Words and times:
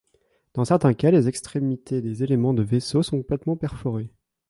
Dans 0.55 0.65
certains 0.65 0.95
cas, 0.95 1.11
les 1.11 1.27
extrémités 1.27 2.01
des 2.01 2.23
éléments 2.23 2.55
de 2.55 2.63
vaisseau 2.63 3.03
sont 3.03 3.17
complètement 3.19 3.55
perforées. 3.55 4.09